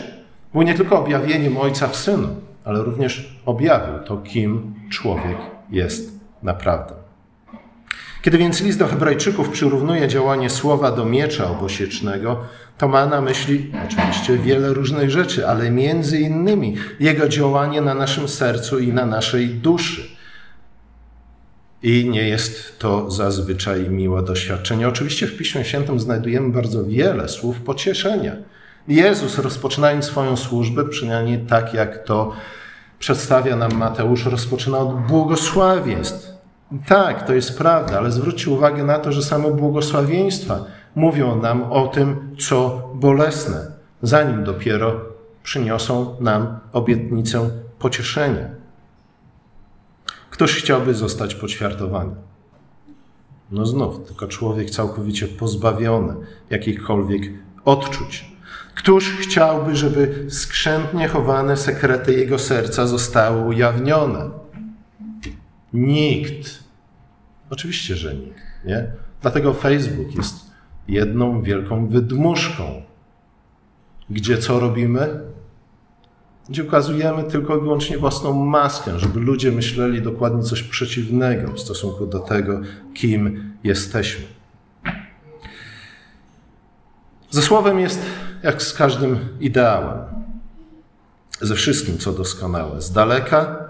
był 0.52 0.62
nie 0.62 0.74
tylko 0.74 0.98
objawieniem 0.98 1.56
Ojca 1.56 1.88
w 1.88 1.96
Synu, 1.96 2.28
ale 2.68 2.82
również 2.82 3.36
objawił 3.46 4.04
to, 4.04 4.16
kim 4.16 4.74
człowiek 4.90 5.36
jest 5.70 6.20
naprawdę. 6.42 6.94
Kiedy 8.22 8.38
więc 8.38 8.60
list 8.60 8.78
do 8.78 8.86
Hebrajczyków 8.86 9.48
przyrównuje 9.48 10.08
działanie 10.08 10.50
słowa 10.50 10.92
do 10.92 11.04
miecza 11.04 11.50
obosiecznego, 11.50 12.40
to 12.78 12.88
ma 12.88 13.06
na 13.06 13.20
myśli 13.20 13.72
oczywiście 13.86 14.38
wiele 14.38 14.74
różnych 14.74 15.10
rzeczy, 15.10 15.48
ale 15.48 15.70
między 15.70 16.20
innymi 16.20 16.76
jego 17.00 17.28
działanie 17.28 17.80
na 17.80 17.94
naszym 17.94 18.28
sercu 18.28 18.78
i 18.78 18.92
na 18.92 19.06
naszej 19.06 19.48
duszy. 19.48 20.02
I 21.82 22.08
nie 22.08 22.28
jest 22.28 22.78
to 22.78 23.10
zazwyczaj 23.10 23.90
miłe 23.90 24.22
doświadczenie. 24.22 24.88
Oczywiście 24.88 25.26
w 25.26 25.36
Piśmie 25.36 25.64
Świętym 25.64 26.00
znajdujemy 26.00 26.52
bardzo 26.52 26.84
wiele 26.84 27.28
słów 27.28 27.60
pocieszenia. 27.60 28.36
Jezus, 28.88 29.38
rozpoczynając 29.38 30.04
swoją 30.04 30.36
służbę, 30.36 30.84
przynajmniej 30.84 31.38
tak 31.38 31.74
jak 31.74 32.04
to 32.04 32.32
przedstawia 32.98 33.56
nam 33.56 33.74
Mateusz, 33.74 34.26
rozpoczyna 34.26 34.78
od 34.78 35.06
błogosławieństw. 35.06 36.28
Tak, 36.86 37.26
to 37.26 37.34
jest 37.34 37.58
prawda, 37.58 37.98
ale 37.98 38.12
zwróćcie 38.12 38.50
uwagę 38.50 38.84
na 38.84 38.98
to, 38.98 39.12
że 39.12 39.22
same 39.22 39.50
błogosławieństwa 39.50 40.64
mówią 40.94 41.42
nam 41.42 41.72
o 41.72 41.86
tym, 41.86 42.36
co 42.38 42.82
bolesne, 42.94 43.72
zanim 44.02 44.44
dopiero 44.44 45.00
przyniosą 45.42 46.16
nam 46.20 46.58
obietnicę 46.72 47.50
pocieszenia. 47.78 48.48
Ktoś 50.30 50.54
chciałby 50.54 50.94
zostać 50.94 51.34
poćwiartowany. 51.34 52.14
No 53.50 53.66
znów, 53.66 54.06
tylko 54.06 54.26
człowiek 54.26 54.70
całkowicie 54.70 55.28
pozbawiony 55.28 56.14
jakichkolwiek 56.50 57.22
odczuć. 57.64 58.37
Któż 58.78 59.16
chciałby, 59.20 59.76
żeby 59.76 60.26
skrzętnie 60.28 61.08
chowane 61.08 61.56
sekrety 61.56 62.14
jego 62.14 62.38
serca 62.38 62.86
zostały 62.86 63.40
ujawnione? 63.40 64.30
Nikt. 65.72 66.64
Oczywiście, 67.50 67.96
że 67.96 68.14
nikt. 68.14 68.42
Nie? 68.64 68.86
Dlatego 69.22 69.54
Facebook 69.54 70.14
jest 70.14 70.36
jedną 70.88 71.42
wielką 71.42 71.88
wydmuszką. 71.88 72.82
Gdzie 74.10 74.38
co 74.38 74.60
robimy? 74.60 75.20
gdzie 76.48 76.64
ukazujemy 76.64 77.24
tylko 77.24 77.56
i 77.56 77.60
wyłącznie 77.60 77.98
własną 77.98 78.44
maskę, 78.44 78.98
żeby 78.98 79.20
ludzie 79.20 79.52
myśleli 79.52 80.02
dokładnie 80.02 80.42
coś 80.42 80.62
przeciwnego 80.62 81.52
w 81.52 81.60
stosunku 81.60 82.06
do 82.06 82.18
tego, 82.18 82.60
kim 82.94 83.52
jesteśmy. 83.64 84.24
Ze 87.30 87.42
słowem 87.42 87.80
jest 87.80 88.02
jak 88.42 88.62
z 88.62 88.72
każdym 88.72 89.18
ideałem, 89.40 89.98
ze 91.40 91.54
wszystkim, 91.54 91.98
co 91.98 92.12
doskonałe. 92.12 92.82
Z 92.82 92.92
daleka 92.92 93.68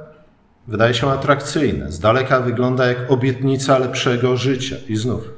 wydaje 0.68 0.94
się 0.94 1.10
atrakcyjne, 1.10 1.92
z 1.92 1.98
daleka 1.98 2.40
wygląda 2.40 2.86
jak 2.86 3.10
obietnica 3.10 3.78
lepszego 3.78 4.36
życia. 4.36 4.76
I 4.88 4.96
znów, 4.96 5.30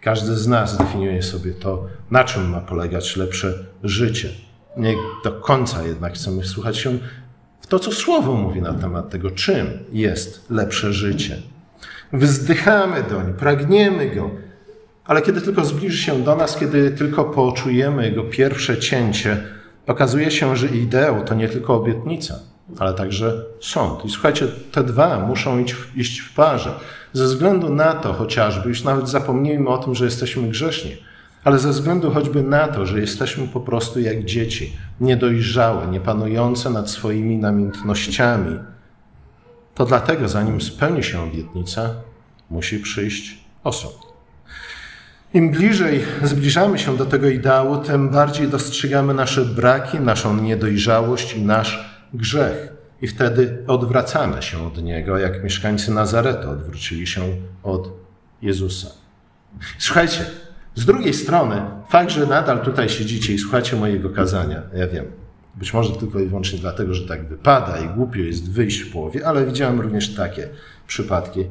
każdy 0.00 0.36
z 0.36 0.46
nas 0.46 0.76
definiuje 0.76 1.22
sobie 1.22 1.52
to, 1.52 1.86
na 2.10 2.24
czym 2.24 2.50
ma 2.50 2.60
polegać 2.60 3.16
lepsze 3.16 3.54
życie. 3.82 4.28
Nie 4.76 4.94
do 5.24 5.32
końca 5.32 5.82
jednak 5.82 6.14
chcemy 6.14 6.42
wsłuchać 6.42 6.78
się 6.78 6.98
w 7.60 7.66
to, 7.66 7.78
co 7.78 7.92
Słowo 7.92 8.34
mówi 8.34 8.62
na 8.62 8.74
temat 8.74 9.10
tego, 9.10 9.30
czym 9.30 9.66
jest 9.92 10.50
lepsze 10.50 10.92
życie. 10.92 11.36
Wzdychamy 12.12 13.02
doń, 13.02 13.34
pragniemy 13.34 14.10
go, 14.10 14.30
ale 15.04 15.22
kiedy 15.22 15.40
tylko 15.40 15.64
zbliży 15.64 15.98
się 15.98 16.22
do 16.22 16.36
nas, 16.36 16.56
kiedy 16.56 16.90
tylko 16.90 17.24
poczujemy 17.24 18.04
jego 18.04 18.24
pierwsze 18.24 18.78
cięcie, 18.78 19.44
okazuje 19.86 20.30
się, 20.30 20.56
że 20.56 20.66
ideał 20.66 21.24
to 21.24 21.34
nie 21.34 21.48
tylko 21.48 21.74
obietnica, 21.74 22.38
ale 22.78 22.94
także 22.94 23.44
sąd. 23.60 24.04
I 24.04 24.10
słuchajcie, 24.10 24.46
te 24.72 24.84
dwa 24.84 25.26
muszą 25.26 25.58
iść, 25.58 25.74
iść 25.96 26.20
w 26.20 26.34
parze. 26.34 26.74
Ze 27.12 27.24
względu 27.24 27.74
na 27.74 27.92
to 27.92 28.12
chociażby, 28.12 28.68
już 28.68 28.84
nawet 28.84 29.08
zapomnijmy 29.08 29.68
o 29.68 29.78
tym, 29.78 29.94
że 29.94 30.04
jesteśmy 30.04 30.48
grzeszni, 30.48 30.96
ale 31.44 31.58
ze 31.58 31.70
względu 31.70 32.10
choćby 32.10 32.42
na 32.42 32.68
to, 32.68 32.86
że 32.86 33.00
jesteśmy 33.00 33.48
po 33.48 33.60
prostu 33.60 34.00
jak 34.00 34.24
dzieci, 34.24 34.76
niedojrzałe, 35.00 35.86
niepanujące 35.86 36.70
nad 36.70 36.90
swoimi 36.90 37.36
namiętnościami, 37.36 38.58
to 39.74 39.84
dlatego, 39.84 40.28
zanim 40.28 40.60
spełni 40.60 41.02
się 41.02 41.22
obietnica, 41.22 41.90
musi 42.50 42.78
przyjść 42.78 43.38
osąd. 43.64 43.94
Im 45.34 45.50
bliżej 45.50 46.00
zbliżamy 46.22 46.78
się 46.78 46.96
do 46.96 47.06
tego 47.06 47.28
ideału, 47.28 47.76
tym 47.76 48.08
bardziej 48.08 48.48
dostrzegamy 48.48 49.14
nasze 49.14 49.44
braki, 49.44 50.00
naszą 50.00 50.42
niedojrzałość 50.42 51.34
i 51.34 51.42
nasz 51.42 51.98
grzech. 52.14 52.72
I 53.02 53.06
wtedy 53.08 53.64
odwracamy 53.66 54.42
się 54.42 54.66
od 54.66 54.82
niego, 54.82 55.18
jak 55.18 55.44
mieszkańcy 55.44 55.90
Nazaretu 55.90 56.50
odwrócili 56.50 57.06
się 57.06 57.20
od 57.62 57.88
Jezusa. 58.42 58.88
Słuchajcie, 59.78 60.24
z 60.74 60.84
drugiej 60.84 61.14
strony, 61.14 61.62
fakt, 61.88 62.10
że 62.10 62.26
nadal 62.26 62.60
tutaj 62.60 62.88
siedzicie 62.88 63.34
i 63.34 63.38
słuchacie 63.38 63.76
mojego 63.76 64.10
kazania, 64.10 64.62
ja 64.74 64.88
wiem, 64.88 65.04
być 65.54 65.74
może 65.74 65.96
tylko 65.96 66.20
i 66.20 66.26
wyłącznie 66.26 66.58
dlatego, 66.58 66.94
że 66.94 67.08
tak 67.08 67.28
wypada 67.28 67.78
i 67.78 67.88
głupio 67.88 68.20
jest 68.20 68.52
wyjść 68.52 68.80
w 68.80 68.92
połowie, 68.92 69.26
ale 69.26 69.46
widziałem 69.46 69.80
również 69.80 70.14
takie 70.14 70.48
przypadki, 70.86 71.44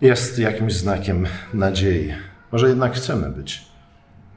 jest 0.00 0.38
jakimś 0.38 0.72
znakiem 0.72 1.26
nadziei. 1.54 2.14
Może 2.52 2.68
jednak 2.68 2.94
chcemy 2.94 3.28
być 3.30 3.66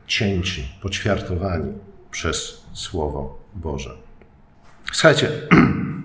cięci, 0.08 0.68
poćwiartowani 0.82 1.74
przez 2.12 2.62
Słowo 2.74 3.40
Boże. 3.56 3.92
Słuchajcie, 4.92 5.32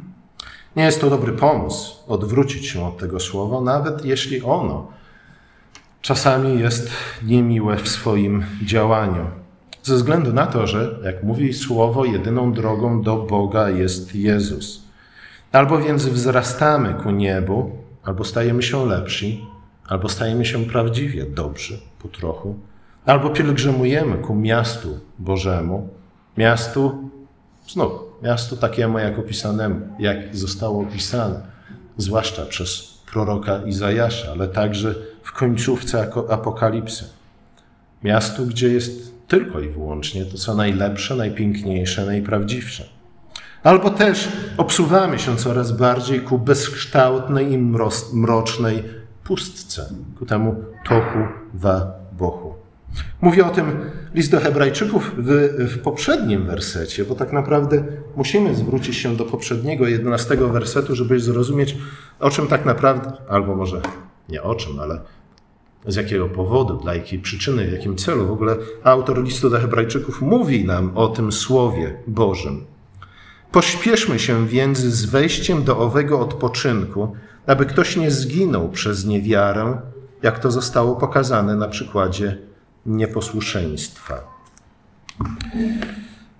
nie 0.77 0.85
jest 0.85 1.01
to 1.01 1.11
dobry 1.11 1.33
pomysł 1.33 1.97
odwrócić 2.09 2.67
się 2.67 2.87
od 2.87 2.99
tego 2.99 3.21
słowa, 3.21 3.61
nawet 3.61 4.05
jeśli 4.05 4.43
ono 4.43 4.87
czasami 6.03 6.61
jest 6.61 6.91
niemiłe 7.23 7.77
w 7.77 7.89
swoim 7.89 8.45
działaniu. 8.65 9.27
Ze 9.83 9.95
względu 9.95 10.33
na 10.33 10.47
to, 10.47 10.67
że, 10.67 10.99
jak 11.05 11.23
mówi 11.23 11.55
słowo, 11.55 12.05
jedyną 12.05 12.53
drogą 12.53 13.03
do 13.03 13.17
Boga 13.17 13.71
jest 13.71 14.15
Jezus. 14.15 14.85
Albo 15.53 15.79
więc 15.79 16.07
wzrastamy 16.07 16.95
ku 16.95 17.11
niebu, 17.11 17.71
albo 18.05 18.25
stajemy 18.25 18.63
się 18.63 18.87
lepsi, 18.87 19.47
albo 19.89 20.09
stajemy 20.09 20.45
się 20.45 20.65
prawdziwie 20.65 21.25
dobrzy 21.25 21.79
po 21.99 22.09
trochu, 22.09 22.57
albo 23.07 23.31
pielgrzymujemy 23.31 24.19
ku 24.19 24.35
miastu 24.35 25.01
Bożemu, 25.19 25.89
miastu, 26.37 27.11
znów, 27.69 27.93
miastu 28.23 28.57
takiemu, 28.57 28.99
jak 28.99 29.19
opisanemu, 29.19 29.81
jak 29.99 30.37
zostało 30.37 30.83
opisane, 30.83 31.41
zwłaszcza 31.97 32.47
przez 32.47 32.99
proroka 33.13 33.63
Izajasza, 33.67 34.33
ale 34.33 34.49
także 34.49 34.95
w 35.23 35.33
końcówce 35.33 36.13
apokalipsy. 36.29 37.05
Miastu, 38.03 38.47
gdzie 38.47 38.69
jest 38.69 39.13
tylko 39.29 39.61
i 39.61 39.69
wyłącznie 39.69 40.25
to, 40.25 40.39
co 40.39 40.55
najlepsze, 40.55 41.17
najpiękniejsze, 41.17 42.07
najprawdziwsze. 42.07 42.85
Albo 43.63 43.91
też 43.91 44.29
obsuwamy 44.57 45.19
się 45.19 45.37
coraz 45.37 45.73
bardziej 45.73 46.21
ku 46.21 46.39
bezkształtnej 46.39 47.53
i 47.53 47.59
mrocznej 48.13 48.85
pustce, 49.27 49.89
ku 50.19 50.27
temu 50.27 50.65
tochu 50.89 51.19
wa 51.55 51.93
bochu. 52.19 52.55
Mówię 53.21 53.47
o 53.47 53.51
tym 53.51 53.67
list 54.15 54.31
do 54.31 54.41
Hebrajczyków 54.41 55.13
w, 55.19 55.29
w, 55.59 55.79
poprzednim 55.79 56.47
wersecie, 56.47 57.05
bo 57.05 57.15
tak 57.15 57.33
naprawdę 57.33 57.85
musimy 58.17 58.55
zwrócić 58.55 58.97
się 58.97 59.17
do 59.17 59.25
poprzedniego, 59.25 59.87
jedenastego 59.87 60.49
wersetu, 60.49 60.95
żeby 60.95 61.21
zrozumieć, 61.21 61.77
o 62.21 62.31
czym 62.31 62.47
tak 62.47 62.65
naprawdę, 62.65 63.13
albo 63.29 63.57
może 63.57 63.81
nie 64.29 64.43
o 64.43 64.55
czym, 64.55 64.81
ale 64.81 65.01
z 65.87 65.97
jakiego 65.97 66.29
powodu, 66.29 66.77
dla 66.77 66.95
jakiej 66.95 67.19
przyczyny, 67.19 67.69
w 67.69 67.73
jakim 67.73 67.97
celu 67.97 68.27
w 68.27 68.31
ogóle 68.31 68.57
autor 68.85 69.25
listu 69.25 69.51
do 69.51 69.59
Hebrajczyków 69.59 70.23
mówi 70.23 70.65
nam 70.65 70.97
o 70.97 71.09
tym 71.09 71.33
Słowie 71.33 71.97
Bożym. 72.07 72.65
Pośpieszmy 73.53 74.19
się 74.19 74.47
więc 74.49 74.79
z 74.79 75.05
wejściem 75.05 75.65
do 75.65 75.79
owego 75.79 76.21
odpoczynku, 76.21 77.17
aby 77.47 77.67
ktoś 77.67 77.97
nie 77.97 78.11
zginął 78.11 78.69
przez 78.69 79.05
niewiarę, 79.05 79.81
jak 80.23 80.39
to 80.39 80.51
zostało 80.51 80.97
pokazane 80.97 81.57
na 81.57 81.69
przykładzie 81.69 82.39
nieposłuszeństwa. 82.87 84.15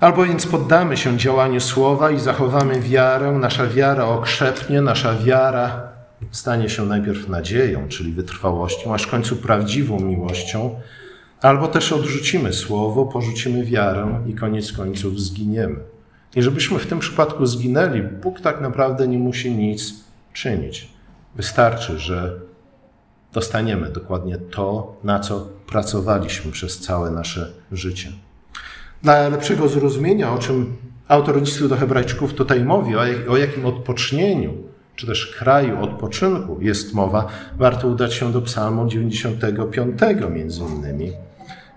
Albo 0.01 0.25
więc 0.25 0.47
poddamy 0.47 0.97
się 0.97 1.19
działaniu 1.19 1.61
słowa 1.61 2.11
i 2.11 2.21
zachowamy 2.21 2.81
wiarę, 2.81 3.33
nasza 3.33 3.67
wiara 3.67 4.05
okrzepnie, 4.05 4.83
nasza 4.83 5.15
wiara 5.15 5.97
stanie 6.31 6.69
się 6.69 6.87
najpierw 6.87 7.29
nadzieją, 7.29 7.89
czyli 7.89 8.13
wytrwałością, 8.13 8.95
aż 8.95 9.03
w 9.03 9.11
końcu 9.11 9.37
prawdziwą 9.37 10.01
miłością, 10.01 10.81
albo 11.43 11.69
też 11.69 11.93
odrzucimy 11.93 12.53
słowo, 12.53 13.07
porzucimy 13.07 13.65
wiarę 13.65 14.21
i 14.27 14.35
koniec 14.35 14.73
końców 14.73 15.21
zginiemy. 15.21 15.77
I 16.37 16.43
żebyśmy 16.43 16.79
w 16.79 16.87
tym 16.87 16.99
przypadku 16.99 17.47
zginęli, 17.47 18.03
Bóg 18.03 18.41
tak 18.41 18.61
naprawdę 18.61 19.09
nie 19.09 19.19
musi 19.19 19.51
nic 19.51 19.95
czynić. 20.33 20.96
Wystarczy, 21.37 21.99
że 21.99 22.41
dostaniemy 23.33 23.91
dokładnie 23.91 24.39
to, 24.39 24.97
na 25.05 25.21
co 25.21 25.49
pracowaliśmy 25.67 26.53
przez 26.53 26.81
całe 26.81 27.11
nasze 27.11 27.53
życie. 27.73 28.13
Dla 29.03 29.29
lepszego 29.29 29.69
zrozumienia, 29.69 30.33
o 30.33 30.39
czym 30.39 30.77
autor 31.09 31.41
listu 31.41 31.69
do 31.69 31.77
Hebrajczyków 31.77 32.35
tutaj 32.35 32.65
mówi, 32.65 32.97
o 33.29 33.37
jakim 33.37 33.67
odpocznieniu, 33.67 34.55
czy 34.97 35.07
też 35.07 35.27
kraju 35.27 35.83
odpoczynku 35.83 36.59
jest 36.61 36.95
mowa, 36.95 37.29
warto 37.57 37.89
udać 37.89 38.15
się 38.15 38.33
do 38.33 38.43
Psalmu 38.43 38.89
95 38.89 40.01
między 40.31 40.61
innymi, 40.61 41.13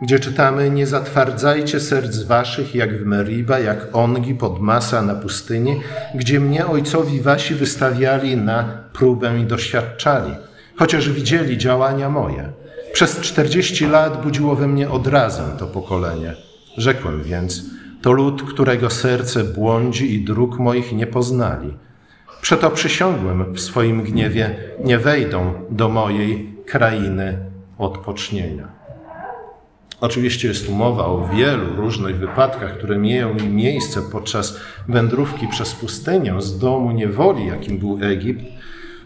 gdzie 0.01 0.19
czytamy: 0.19 0.69
Nie 0.69 0.87
zatwardzajcie 0.87 1.79
serc 1.79 2.23
waszych 2.23 2.75
jak 2.75 3.03
w 3.03 3.05
Meriba, 3.05 3.59
jak 3.59 3.87
ongi 3.93 4.35
pod 4.35 4.59
masa 4.59 5.01
na 5.01 5.15
pustyni, 5.15 5.81
gdzie 6.15 6.39
mnie 6.39 6.67
ojcowi 6.67 7.21
wasi 7.21 7.55
wystawiali 7.55 8.37
na 8.37 8.63
próbę 8.93 9.39
i 9.39 9.43
doświadczali 9.43 10.31
chociaż 10.79 11.09
widzieli 11.09 11.57
działania 11.57 12.09
moje. 12.09 12.51
Przez 12.93 13.19
czterdzieści 13.19 13.85
lat 13.85 14.23
budziło 14.23 14.55
we 14.55 14.67
mnie 14.67 14.89
odrazę 14.89 15.43
to 15.57 15.67
pokolenie. 15.67 16.33
Rzekłem 16.77 17.23
więc, 17.23 17.63
to 18.01 18.11
lud, 18.11 18.43
którego 18.43 18.89
serce 18.89 19.43
błądzi 19.43 20.13
i 20.13 20.25
dróg 20.25 20.59
moich 20.59 20.93
nie 20.93 21.07
poznali. 21.07 21.77
Przeto 22.41 22.69
przysiągłem 22.69 23.53
w 23.53 23.59
swoim 23.59 24.03
gniewie, 24.03 24.55
nie 24.83 24.97
wejdą 24.97 25.53
do 25.69 25.89
mojej 25.89 26.55
krainy 26.65 27.37
odpocznienia. 27.77 28.78
Oczywiście 30.01 30.47
jest 30.47 30.65
tu 30.65 30.71
mowa 30.71 31.05
o 31.05 31.27
wielu 31.27 31.75
różnych 31.75 32.17
wypadkach, 32.17 32.77
które 32.77 32.97
miały 32.97 33.35
miejsce 33.35 34.01
podczas 34.11 34.57
wędrówki 34.87 35.47
przez 35.47 35.73
pustynię 35.73 36.41
z 36.41 36.59
domu 36.59 36.91
niewoli, 36.91 37.47
jakim 37.47 37.77
był 37.77 37.99
Egipt, 38.01 38.43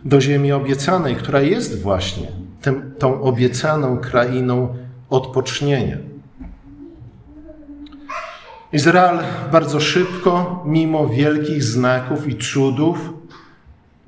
do 0.05 0.21
ziemi 0.21 0.51
obiecanej, 0.51 1.15
która 1.15 1.41
jest 1.41 1.81
właśnie 1.81 2.27
tym, 2.61 2.93
tą 2.99 3.21
obiecaną 3.21 3.97
krainą 3.97 4.75
odpocznienia. 5.09 5.97
Izrael 8.73 9.19
bardzo 9.51 9.79
szybko, 9.79 10.63
mimo 10.65 11.07
wielkich 11.07 11.63
znaków 11.63 12.27
i 12.27 12.35
cudów, 12.35 13.13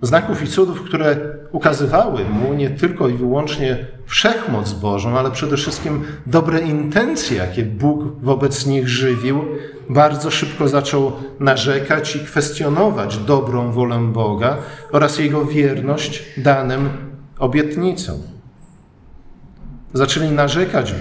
znaków 0.02 0.44
i 0.44 0.48
cudów, 0.48 0.82
które 0.82 1.18
ukazywały 1.52 2.26
mu 2.26 2.54
nie 2.54 2.70
tylko 2.70 3.10
i 3.10 3.14
wyłącznie 3.14 3.86
wszechmoc 4.06 4.74
Bożą, 4.74 5.18
ale 5.18 5.32
przede 5.32 5.58
wszystkim 5.58 6.04
dobre 6.26 6.60
intencje, 6.60 7.38
jakie 7.38 7.66
Bóg 7.66 8.04
wobec 8.22 8.66
nich 8.66 8.90
żywił, 8.90 9.46
bardzo 9.90 10.32
szybko 10.32 10.68
zaczął 10.68 11.12
narzekać 11.40 12.16
i 12.16 12.20
kwestionować 12.20 13.18
dobrą 13.18 13.72
wolę 13.72 14.00
Boga 14.00 14.58
oraz 14.92 15.20
jego 15.20 15.46
wierność 15.46 16.24
danym 16.38 16.90
obietnicom. 17.40 18.16
Zaczęli 19.94 20.30
narzekać 20.30 20.94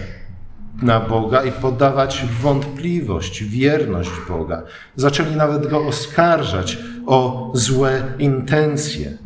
na 0.82 1.00
Boga 1.00 1.42
i 1.42 1.52
podawać 1.52 2.24
wątpliwość 2.40 3.44
wierność 3.44 4.10
Boga. 4.28 4.62
Zaczęli 4.96 5.36
nawet 5.36 5.66
go 5.66 5.86
oskarżać 5.86 6.78
o 7.06 7.50
złe 7.54 8.02
intencje. 8.18 9.18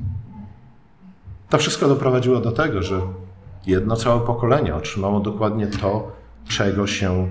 To 1.48 1.58
wszystko 1.58 1.88
doprowadziło 1.88 2.40
do 2.40 2.52
tego, 2.52 2.82
że 2.82 3.00
jedno 3.66 3.96
całe 3.96 4.26
pokolenie 4.26 4.74
otrzymało 4.74 5.20
dokładnie 5.20 5.66
to, 5.66 6.12
czego 6.48 6.86
się 6.86 7.28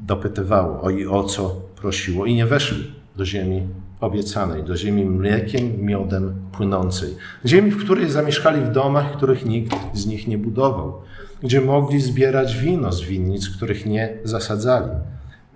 dopytywało 0.00 0.90
i 0.90 1.06
o 1.06 1.24
co 1.24 1.56
prosiło, 1.76 2.26
i 2.26 2.34
nie 2.34 2.46
weszli 2.46 2.94
do 3.16 3.24
ziemi 3.24 3.68
obiecanej, 4.00 4.62
do 4.62 4.76
ziemi 4.76 5.04
mlekiem, 5.04 5.84
miodem 5.84 6.34
płynącej. 6.52 7.16
Ziemi, 7.46 7.70
w 7.70 7.84
której 7.84 8.10
zamieszkali 8.10 8.60
w 8.60 8.72
domach, 8.72 9.16
których 9.16 9.46
nikt 9.46 9.76
z 9.94 10.06
nich 10.06 10.28
nie 10.28 10.38
budował, 10.38 11.00
gdzie 11.42 11.60
mogli 11.60 12.00
zbierać 12.00 12.56
wino 12.56 12.92
z 12.92 13.02
winnic, 13.02 13.48
których 13.48 13.86
nie 13.86 14.18
zasadzali. 14.24 14.90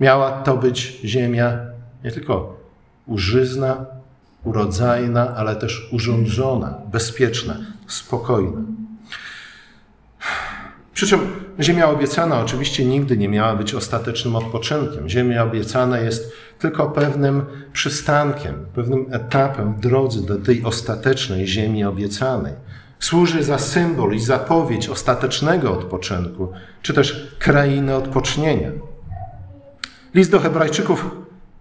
Miała 0.00 0.30
to 0.30 0.56
być 0.56 1.00
ziemia 1.04 1.58
nie 2.04 2.10
tylko 2.10 2.56
użyzna, 3.06 3.86
urodzajna, 4.44 5.34
ale 5.36 5.56
też 5.56 5.88
urządzona, 5.92 6.78
bezpieczna, 6.92 7.56
spokojna. 7.86 8.60
Przy 11.00 11.06
czym 11.06 11.20
ziemia 11.60 11.88
obiecana 11.88 12.40
oczywiście 12.40 12.84
nigdy 12.84 13.16
nie 13.16 13.28
miała 13.28 13.56
być 13.56 13.74
ostatecznym 13.74 14.36
odpoczynkiem. 14.36 15.08
Ziemia 15.08 15.44
obiecana 15.44 15.98
jest 15.98 16.32
tylko 16.58 16.86
pewnym 16.86 17.44
przystankiem, 17.72 18.66
pewnym 18.74 19.06
etapem 19.10 19.74
w 19.74 19.80
drodze 19.80 20.20
do 20.20 20.36
tej 20.36 20.64
ostatecznej 20.64 21.46
ziemi 21.46 21.84
obiecanej. 21.84 22.52
Służy 22.98 23.42
za 23.42 23.58
symbol 23.58 24.14
i 24.14 24.20
zapowiedź 24.20 24.88
ostatecznego 24.88 25.72
odpoczynku, 25.72 26.52
czy 26.82 26.94
też 26.94 27.36
krainy 27.38 27.94
odpocznienia. 27.94 28.70
List 30.14 30.30
do 30.30 30.40
Hebrajczyków 30.40 31.10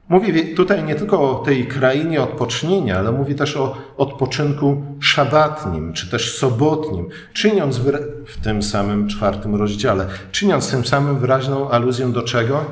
Mówi 0.09 0.55
tutaj 0.55 0.83
nie 0.83 0.95
tylko 0.95 1.31
o 1.31 1.43
tej 1.43 1.67
krainie 1.67 2.21
odpocznienia, 2.21 2.97
ale 2.97 3.11
mówi 3.11 3.35
też 3.35 3.57
o 3.57 3.77
odpoczynku 3.97 4.83
szabatnim, 4.99 5.93
czy 5.93 6.09
też 6.11 6.37
sobotnim, 6.37 7.09
czyniąc 7.33 7.77
w 8.25 8.43
tym 8.43 8.63
samym 8.63 9.07
czwartym 9.07 9.55
rozdziale, 9.55 10.07
czyniąc 10.31 10.71
tym 10.71 10.85
samym 10.85 11.19
wyraźną 11.19 11.69
aluzję 11.69 12.07
do 12.07 12.23
czego? 12.23 12.65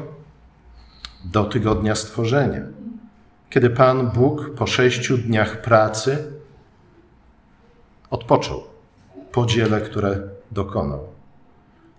Do 1.25 1.43
tygodnia 1.43 1.95
stworzenia. 1.95 2.61
Kiedy 3.49 3.69
Pan 3.69 4.07
Bóg 4.07 4.49
po 4.55 4.67
sześciu 4.67 5.17
dniach 5.17 5.61
pracy 5.61 6.31
odpoczął 8.09 8.63
po 9.31 9.45
dziele, 9.45 9.81
które 9.81 10.19
dokonał. 10.51 11.16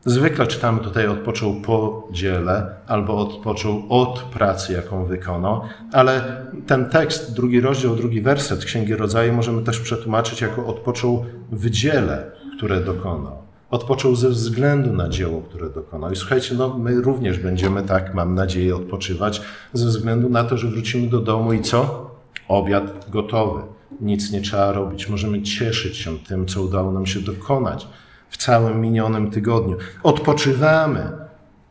Zwykle 0.08 0.46
czytamy 0.46 0.80
tutaj 0.80 1.06
odpoczął 1.06 1.54
po 1.54 2.08
dziele 2.12 2.74
albo 2.86 3.16
odpoczął 3.16 3.82
od 3.88 4.22
pracy, 4.22 4.72
jaką 4.72 5.04
wykonał, 5.04 5.60
ale 5.92 6.42
ten 6.66 6.90
tekst, 6.90 7.34
drugi 7.34 7.60
rozdział, 7.60 7.96
drugi 7.96 8.20
werset 8.20 8.64
Księgi 8.64 8.94
Rodzaju 8.94 9.32
możemy 9.32 9.62
też 9.62 9.80
przetłumaczyć 9.80 10.40
jako 10.40 10.66
odpoczął 10.66 11.24
w 11.52 11.70
dziele, 11.70 12.30
które 12.56 12.80
dokonał. 12.80 13.42
Odpoczął 13.70 14.16
ze 14.16 14.28
względu 14.28 14.92
na 14.92 15.08
dzieło, 15.08 15.42
które 15.42 15.70
dokonał. 15.70 16.12
I 16.12 16.16
słuchajcie, 16.16 16.54
no 16.54 16.78
my 16.78 17.00
również 17.00 17.38
będziemy 17.38 17.82
tak, 17.82 18.14
mam 18.14 18.34
nadzieję, 18.34 18.76
odpoczywać 18.76 19.42
ze 19.72 19.86
względu 19.86 20.28
na 20.28 20.44
to, 20.44 20.56
że 20.56 20.68
wrócimy 20.68 21.08
do 21.08 21.20
domu 21.20 21.52
i 21.52 21.60
co? 21.62 22.10
Obiad 22.48 23.10
gotowy. 23.10 23.62
Nic 24.00 24.32
nie 24.32 24.40
trzeba 24.40 24.72
robić. 24.72 25.08
Możemy 25.08 25.42
cieszyć 25.42 25.96
się 25.96 26.18
tym, 26.18 26.46
co 26.46 26.62
udało 26.62 26.92
nam 26.92 27.06
się 27.06 27.20
dokonać 27.20 27.86
w 28.30 28.36
całym 28.36 28.80
minionym 28.80 29.30
tygodniu. 29.30 29.76
Odpoczywamy 30.02 31.12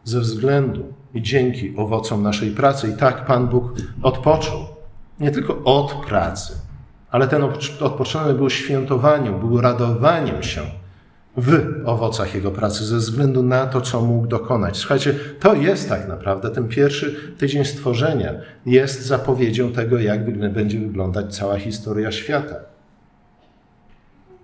ze 0.03 0.19
względu 0.19 0.93
i 1.13 1.21
dzięki 1.21 1.73
owocom 1.77 2.23
naszej 2.23 2.51
pracy. 2.51 2.87
I 2.87 2.97
tak 2.97 3.25
Pan 3.25 3.47
Bóg 3.47 3.73
odpoczął. 4.01 4.59
Nie 5.19 5.31
tylko 5.31 5.63
od 5.63 5.93
pracy, 5.93 6.53
ale 7.11 7.27
ten 7.27 7.41
odpoczynek 7.79 8.37
był 8.37 8.49
świętowaniem, 8.49 9.39
był 9.39 9.61
radowaniem 9.61 10.43
się 10.43 10.61
w 11.37 11.81
owocach 11.85 12.35
Jego 12.35 12.51
pracy, 12.51 12.85
ze 12.85 12.97
względu 12.97 13.43
na 13.43 13.65
to, 13.65 13.81
co 13.81 14.01
mógł 14.01 14.27
dokonać. 14.27 14.77
Słuchajcie, 14.77 15.15
to 15.39 15.53
jest 15.53 15.89
tak 15.89 16.07
naprawdę 16.07 16.49
ten 16.49 16.67
pierwszy 16.67 17.33
tydzień 17.37 17.65
stworzenia, 17.65 18.33
jest 18.65 19.05
zapowiedzią 19.05 19.71
tego, 19.71 19.99
jak 19.99 20.51
będzie 20.53 20.79
wyglądać 20.79 21.35
cała 21.35 21.59
historia 21.59 22.11
świata. 22.11 22.55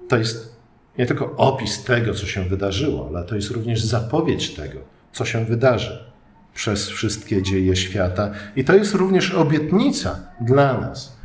To 0.09 0.17
jest 0.17 0.55
nie 0.97 1.05
tylko 1.05 1.35
opis 1.37 1.83
tego, 1.83 2.13
co 2.13 2.25
się 2.25 2.43
wydarzyło, 2.43 3.07
ale 3.09 3.23
to 3.23 3.35
jest 3.35 3.51
również 3.51 3.83
zapowiedź 3.83 4.49
tego, 4.49 4.79
co 5.11 5.25
się 5.25 5.45
wydarzy 5.45 6.13
przez 6.53 6.89
wszystkie 6.89 7.41
dzieje 7.41 7.75
świata. 7.75 8.31
I 8.55 8.63
to 8.63 8.75
jest 8.75 8.93
również 8.93 9.31
obietnica 9.31 10.19
dla 10.41 10.77
nas. 10.77 11.17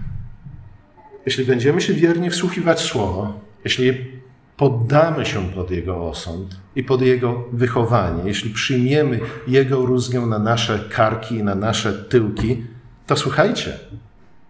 Jeśli 1.26 1.44
będziemy 1.44 1.80
się 1.80 1.94
wiernie 1.94 2.30
wsłuchiwać 2.30 2.80
słowo, 2.80 3.40
jeśli 3.64 4.18
poddamy 4.56 5.26
się 5.26 5.48
pod 5.50 5.70
Jego 5.70 6.08
osąd 6.08 6.56
i 6.76 6.84
pod 6.84 7.02
Jego 7.02 7.44
wychowanie, 7.52 8.22
jeśli 8.24 8.50
przyjmiemy 8.50 9.20
Jego 9.46 9.86
rózgę 9.86 10.20
na 10.20 10.38
nasze 10.38 10.78
karki 10.90 11.34
i 11.34 11.42
na 11.42 11.54
nasze 11.54 11.92
tyłki, 11.92 12.66
to 13.06 13.16
słuchajcie, 13.16 13.78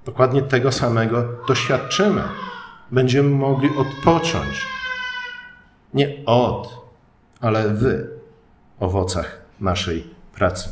dokładnie 0.07 0.43
tego 0.43 0.73
samego 0.73 1.25
doświadczymy. 1.49 2.23
Będziemy 2.91 3.29
mogli 3.29 3.71
odpocząć 3.77 4.78
nie 5.95 6.25
od, 6.27 6.87
ale 7.41 7.75
w 7.75 7.83
owocach 8.81 9.41
naszej 9.61 10.05
pracy. 10.35 10.69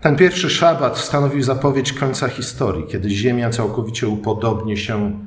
Ten 0.00 0.16
pierwszy 0.16 0.50
szabat 0.50 0.98
stanowił 0.98 1.42
zapowiedź 1.42 1.92
końca 1.92 2.28
historii, 2.28 2.86
kiedy 2.86 3.10
Ziemia 3.10 3.50
całkowicie 3.50 4.08
upodobni 4.08 4.76
się 4.76 5.20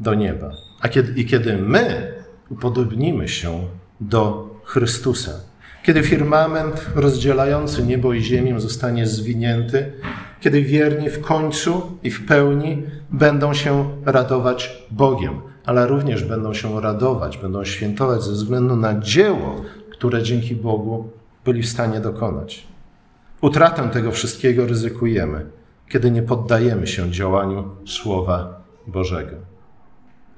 do 0.00 0.14
nieba. 0.14 0.50
A 0.80 0.88
kiedy, 0.88 1.20
i 1.20 1.26
kiedy 1.26 1.56
my 1.58 2.14
upodobnimy 2.50 3.28
się 3.28 3.66
do 4.00 4.50
Chrystusa, 4.64 5.30
kiedy 5.86 6.02
firmament 6.02 6.86
rozdzielający 6.94 7.86
niebo 7.86 8.12
i 8.12 8.22
ziemię 8.22 8.60
zostanie 8.60 9.06
zwinięty, 9.06 9.92
kiedy 10.40 10.62
wierni 10.62 11.10
w 11.10 11.20
końcu 11.20 11.98
i 12.02 12.10
w 12.10 12.26
pełni 12.26 12.82
będą 13.10 13.54
się 13.54 13.90
radować 14.04 14.86
Bogiem, 14.90 15.40
ale 15.66 15.86
również 15.86 16.24
będą 16.24 16.54
się 16.54 16.80
radować, 16.80 17.38
będą 17.38 17.64
świętować 17.64 18.22
ze 18.22 18.32
względu 18.32 18.76
na 18.76 19.00
dzieło, 19.00 19.62
które 19.90 20.22
dzięki 20.22 20.56
Bogu 20.56 21.08
byli 21.44 21.62
w 21.62 21.68
stanie 21.68 22.00
dokonać. 22.00 22.66
Utratę 23.40 23.88
tego 23.88 24.12
wszystkiego 24.12 24.66
ryzykujemy, 24.66 25.46
kiedy 25.88 26.10
nie 26.10 26.22
poddajemy 26.22 26.86
się 26.86 27.10
działaniu 27.10 27.64
Słowa 27.86 28.60
Bożego. 28.86 29.36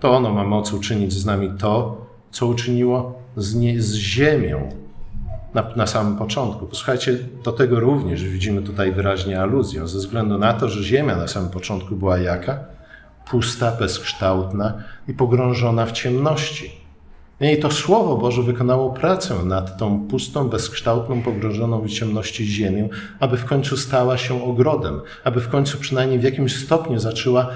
To 0.01 0.17
ono 0.17 0.33
ma 0.33 0.45
moc 0.45 0.73
uczynić 0.73 1.13
z 1.13 1.27
nami 1.27 1.51
to, 1.59 2.07
co 2.31 2.47
uczyniło 2.47 3.23
z, 3.37 3.55
nie, 3.55 3.83
z 3.83 3.95
ziemią 3.95 4.88
na, 5.55 5.65
na 5.77 5.87
samym 5.87 6.17
początku. 6.17 6.67
Posłuchajcie, 6.67 7.19
do 7.45 7.53
tego 7.53 7.81
również 7.81 8.25
widzimy 8.25 8.63
tutaj 8.63 8.93
wyraźnie 8.93 9.41
aluzję, 9.41 9.89
ze 9.89 9.99
względu 9.99 10.39
na 10.39 10.53
to, 10.53 10.69
że 10.69 10.83
Ziemia 10.83 11.17
na 11.17 11.29
samym 11.29 11.51
początku 11.51 11.97
była 11.97 12.19
jaka? 12.19 12.59
Pusta, 13.31 13.73
bezkształtna 13.73 14.75
i 15.09 15.15
pogrążona 15.15 15.87
w 15.87 15.93
ciemności. 15.93 16.79
I 17.41 17.59
to 17.59 17.71
Słowo 17.71 18.17
Boże 18.17 18.43
wykonało 18.43 18.91
pracę 18.91 19.35
nad 19.45 19.79
tą 19.79 20.01
pustą, 20.09 20.49
bezkształtną, 20.49 21.23
pogrążoną 21.23 21.81
w 21.81 21.89
ciemności 21.89 22.47
ziemią, 22.47 22.89
aby 23.21 23.37
w 23.37 23.45
końcu 23.45 23.77
stała 23.77 24.19
się 24.19 24.45
ogrodem, 24.45 25.01
aby 25.25 25.41
w 25.41 25.49
końcu 25.49 25.79
przynajmniej 25.79 26.19
w 26.19 26.23
jakimś 26.23 26.57
stopniu 26.57 26.99
zaczęła 26.99 27.51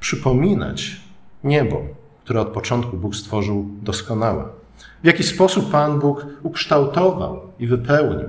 przypominać 0.00 1.00
niebo, 1.44 1.82
które 2.24 2.40
od 2.40 2.48
początku 2.48 2.96
Bóg 2.96 3.16
stworzył 3.16 3.66
doskonałe. 3.82 4.44
W 5.02 5.06
jaki 5.06 5.22
sposób 5.22 5.70
Pan 5.70 6.00
Bóg 6.00 6.26
ukształtował 6.42 7.40
i 7.58 7.66
wypełnił. 7.66 8.28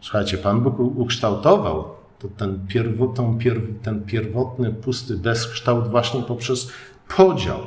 Słuchajcie, 0.00 0.38
Pan 0.38 0.60
Bóg 0.60 0.80
ukształtował 0.80 1.84
to 2.18 2.28
ten, 2.36 2.66
pierw, 3.38 3.62
ten 3.82 4.04
pierwotny, 4.04 4.72
pusty 4.72 5.16
bezkształt 5.16 5.88
właśnie 5.88 6.22
poprzez 6.22 6.72
podział, 7.16 7.58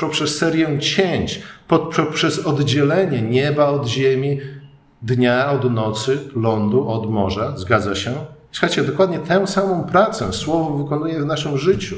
poprzez 0.00 0.38
serię 0.38 0.78
cięć, 0.78 1.42
poprzez 1.68 2.46
oddzielenie 2.46 3.22
nieba 3.22 3.66
od 3.66 3.86
ziemi, 3.86 4.40
dnia 5.02 5.50
od 5.50 5.72
nocy, 5.72 6.18
lądu 6.36 6.88
od 6.88 7.10
morza. 7.10 7.56
Zgadza 7.56 7.94
się? 7.94 8.14
Słuchajcie, 8.52 8.84
dokładnie 8.84 9.18
tę 9.18 9.46
samą 9.46 9.84
pracę 9.84 10.32
Słowo 10.32 10.78
wykonuje 10.78 11.20
w 11.20 11.26
naszym 11.26 11.58
życiu. 11.58 11.96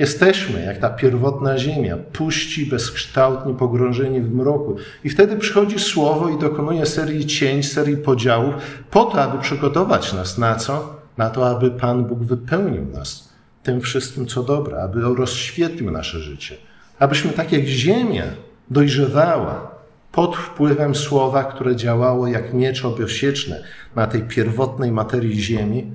Jesteśmy 0.00 0.64
jak 0.64 0.78
ta 0.78 0.90
pierwotna 0.90 1.58
ziemia, 1.58 1.96
puści, 1.96 2.66
bezkształtni, 2.66 3.54
pogrążeni 3.54 4.20
w 4.20 4.34
mroku. 4.34 4.76
I 5.04 5.10
wtedy 5.10 5.36
przychodzi 5.36 5.78
słowo 5.78 6.28
i 6.28 6.38
dokonuje 6.38 6.86
serii 6.86 7.26
cięć, 7.26 7.72
serii 7.72 7.96
podziałów, 7.96 8.54
po 8.90 9.04
to, 9.04 9.22
aby 9.22 9.38
przygotować 9.38 10.12
nas 10.12 10.38
na 10.38 10.54
co? 10.54 10.96
Na 11.16 11.30
to, 11.30 11.48
aby 11.48 11.70
Pan 11.70 12.04
Bóg 12.04 12.18
wypełnił 12.18 12.84
nas 12.84 13.28
tym 13.62 13.80
wszystkim, 13.80 14.26
co 14.26 14.42
dobre, 14.42 14.82
aby 14.82 15.00
rozświetlił 15.00 15.90
nasze 15.90 16.20
życie. 16.20 16.56
Abyśmy 16.98 17.32
tak 17.32 17.52
jak 17.52 17.64
ziemia 17.64 18.24
dojrzewała 18.70 19.70
pod 20.12 20.36
wpływem 20.36 20.94
słowa, 20.94 21.44
które 21.44 21.76
działało 21.76 22.26
jak 22.26 22.54
miecz 22.54 22.84
obiosieczny 22.84 23.62
na 23.96 24.06
tej 24.06 24.22
pierwotnej 24.22 24.92
materii 24.92 25.40
ziemi, 25.40 25.92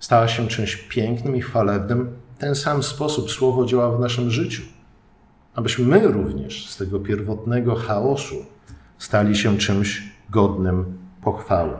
stała 0.00 0.28
się 0.28 0.48
czymś 0.48 0.76
pięknym 0.76 1.36
i 1.36 1.40
chwalebnym, 1.40 2.25
ten 2.38 2.54
sam 2.54 2.82
sposób 2.82 3.30
Słowo 3.30 3.66
działa 3.66 3.96
w 3.96 4.00
naszym 4.00 4.30
życiu. 4.30 4.62
Abyśmy 5.54 5.84
my 5.84 6.08
również 6.08 6.70
z 6.70 6.76
tego 6.76 7.00
pierwotnego 7.00 7.74
chaosu 7.74 8.34
stali 8.98 9.36
się 9.36 9.58
czymś 9.58 10.02
godnym 10.30 10.98
pochwały. 11.22 11.72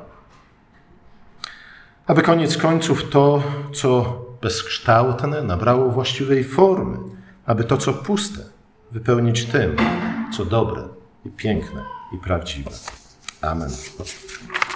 Aby 2.07 2.23
koniec 2.23 2.57
końców 2.57 3.11
to, 3.11 3.43
co 3.75 4.19
bezkształtne, 4.43 5.43
nabrało 5.43 5.91
właściwej 5.91 6.45
formy, 6.45 6.99
aby 7.47 7.65
to, 7.65 7.77
co 7.77 7.93
puste, 7.93 8.41
wypełnić 8.93 9.45
tym, 9.45 9.77
co 10.37 10.45
dobre 10.45 10.83
i 11.25 11.31
piękne 11.31 11.85
i 12.13 12.19
prawdziwe. 12.19 12.71
Amen. 13.43 13.71